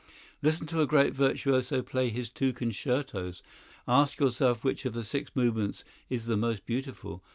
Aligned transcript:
Listen 0.41 0.65
to 0.65 0.81
a 0.81 0.87
great 0.87 1.13
virtuoso 1.13 1.83
play 1.83 2.09
his 2.09 2.31
two 2.31 2.53
concertos. 2.53 3.43
Ask 3.87 4.19
yourself 4.19 4.63
which 4.63 4.83
of 4.85 4.93
the 4.93 5.03
six 5.03 5.29
movements 5.35 5.83
is 6.09 6.25
the 6.25 6.35
most 6.37 6.65
beautiful. 6.65 7.23